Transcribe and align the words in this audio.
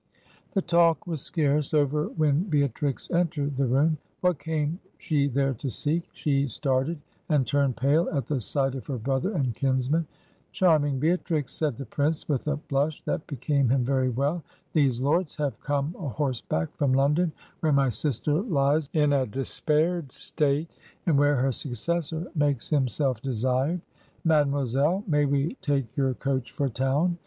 "The 0.53 0.63
talk 0.63 1.05
was 1.05 1.21
scarce 1.21 1.75
over 1.75 2.05
when 2.07 2.45
Beatrix 2.45 3.11
entered 3.11 3.55
the 3.55 3.67
room. 3.67 3.99
What 4.21 4.39
came 4.39 4.79
she 4.97 5.27
there 5.27 5.53
to 5.53 5.69
seek? 5.69 6.09
She 6.11 6.47
started 6.47 6.99
and 7.29 7.45
turned 7.45 7.77
pale 7.77 8.09
at 8.11 8.25
the 8.25 8.39
sight 8.41 8.73
of 8.73 8.87
her 8.87 8.97
brother 8.97 9.31
and 9.31 9.53
kinsman.... 9.53 10.07
'Charming 10.51 10.97
Beatrix,' 10.97 11.53
said 11.53 11.77
the 11.77 11.85
prince 11.85 12.27
with 12.27 12.47
a 12.47 12.55
blush 12.57 13.03
that 13.03 13.27
became 13.27 13.69
him 13.69 13.85
very 13.85 14.09
well, 14.09 14.43
'these 14.73 14.99
lords 15.01 15.35
have 15.35 15.59
come 15.59 15.95
a 15.99 16.07
horseback 16.09 16.75
from 16.77 16.93
London, 16.95 17.31
where 17.59 17.71
my 17.71 17.89
sister 17.89 18.33
lies 18.41 18.89
in 18.93 19.13
a 19.13 19.27
despaired 19.27 20.11
state, 20.11 20.75
and 21.05 21.15
where 21.19 21.35
her 21.35 21.51
successor 21.51 22.21
makes 22.33 22.71
199 22.71 22.71
Digitized 22.71 22.71
by 22.71 22.71
VjOOQIC 22.71 22.71
HEROINES 22.71 22.71
OF 22.71 22.71
FICTION 22.73 22.77
himself 22.81 23.21
desired.... 23.21 23.81
Mademoiselle, 24.23 25.03
may 25.05 25.25
we 25.25 25.53
take 25.61 25.95
your 25.95 26.15
coach 26.15 26.51
for 26.53 26.67
town?' 26.69 27.19